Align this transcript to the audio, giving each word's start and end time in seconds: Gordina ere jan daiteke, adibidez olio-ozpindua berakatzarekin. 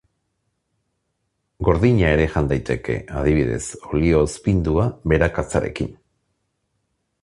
Gordina 1.67 2.09
ere 2.15 2.25
jan 2.37 2.49
daiteke, 2.53 2.97
adibidez 3.21 3.63
olio-ozpindua 3.93 4.91
berakatzarekin. 5.13 5.99